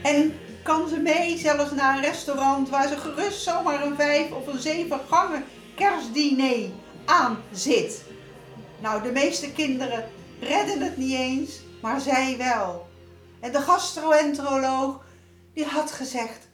[0.03, 4.47] En kan ze mee zelfs naar een restaurant waar ze gerust zomaar een vijf of
[4.47, 5.43] een zeven gangen
[5.75, 6.69] kerstdiner
[7.05, 8.03] aan zit.
[8.79, 12.87] Nou, de meeste kinderen redden het niet eens, maar zij wel.
[13.39, 15.03] En de gastroenteroloog
[15.53, 16.47] die had gezegd: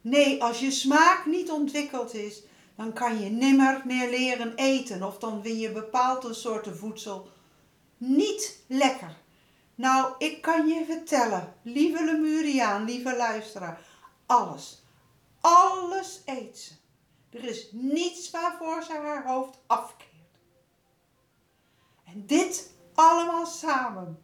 [0.00, 2.42] nee, als je smaak niet ontwikkeld is,
[2.76, 7.28] dan kan je nimmer meer leren eten of dan vind je bepaalde soorten voedsel
[7.96, 9.16] niet lekker.
[9.74, 13.80] Nou, ik kan je vertellen, lieve Lemuriaan, lieve luisteraar,
[14.26, 14.82] alles,
[15.40, 16.72] alles eet ze.
[17.30, 20.10] Er is niets waarvoor ze haar hoofd afkeert.
[22.04, 24.18] En dit allemaal samen.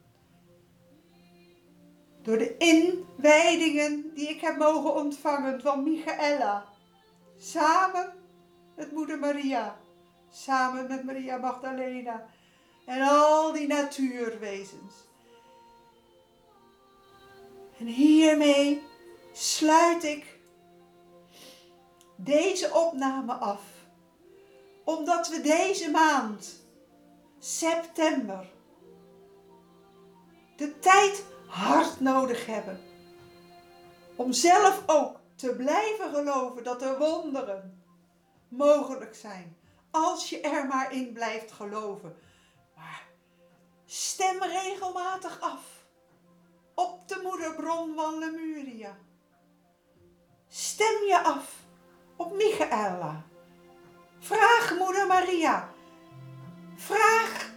[2.22, 6.64] Door de inwijdingen die ik heb mogen ontvangen van Michaela.
[7.38, 8.19] Samen
[8.80, 9.76] met moeder Maria.
[10.30, 12.26] Samen met Maria Magdalena.
[12.86, 14.94] En al die natuurwezens.
[17.78, 18.82] En hiermee
[19.32, 20.38] sluit ik
[22.16, 23.62] deze opname af.
[24.84, 26.64] Omdat we deze maand,
[27.38, 28.50] september,
[30.56, 32.80] de tijd hard nodig hebben.
[34.16, 37.79] Om zelf ook te blijven geloven dat er wonderen
[38.50, 39.56] mogelijk zijn.
[39.90, 42.16] Als je er maar in blijft geloven.
[42.76, 43.06] Maar
[43.86, 45.62] stem regelmatig af
[46.74, 48.96] op de moederbron van Lemuria.
[50.48, 51.54] Stem je af
[52.16, 53.22] op Michaela.
[54.18, 55.72] Vraag moeder Maria.
[56.76, 57.50] Vraag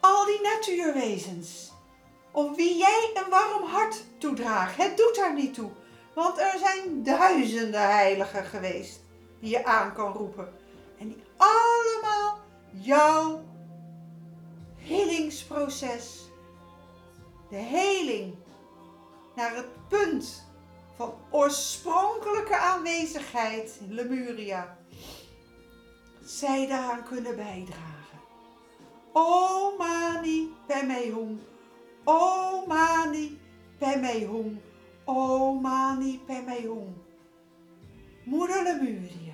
[0.00, 1.72] al die natuurwezens
[2.32, 4.76] om wie jij een warm hart toedraagt.
[4.76, 5.70] Het doet daar niet toe,
[6.14, 9.01] want er zijn duizenden heiligen geweest
[9.42, 10.52] die je aan kan roepen.
[10.98, 12.38] En die allemaal
[12.70, 13.44] jouw
[14.76, 16.30] helingsproces.
[17.50, 18.34] De heling
[19.34, 20.46] naar het punt
[20.96, 24.76] van oorspronkelijke aanwezigheid in Lemuria.
[26.24, 28.20] Zij daaraan kunnen bijdragen.
[29.12, 30.54] O mani
[31.12, 31.40] hum.
[32.04, 33.40] O mani
[33.78, 34.56] padme.
[35.04, 36.20] O mani.
[38.24, 39.31] Moeder Lemuria.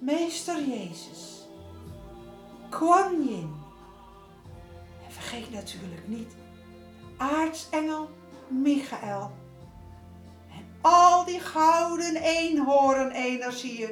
[0.00, 1.46] Meester Jezus.
[2.68, 3.54] Kuan Yin.
[5.06, 6.32] En vergeet natuurlijk niet
[7.16, 8.10] aartsengel
[8.48, 9.30] Michael.
[10.50, 13.90] En al die gouden eenhoorn-energieën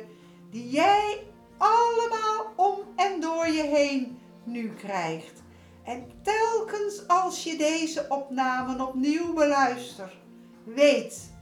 [0.51, 5.43] die jij allemaal om en door je heen nu krijgt.
[5.85, 10.17] En telkens als je deze opnamen opnieuw beluistert,
[10.65, 11.33] weet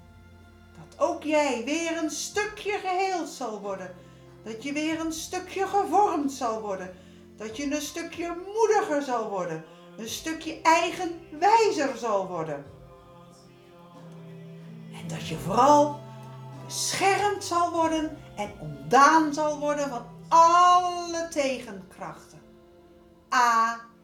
[0.76, 4.04] dat ook jij weer een stukje geheeld zal worden.
[4.46, 6.94] Dat je weer een stukje gevormd zal worden.
[7.36, 9.64] Dat je een stukje moediger zal worden.
[9.96, 12.64] Een stukje eigenwijzer zal worden.
[14.92, 16.00] En dat je vooral
[16.64, 22.40] beschermd zal worden en ontdaan zal worden van alle tegenkrachten.
[23.28, 23.94] Amen.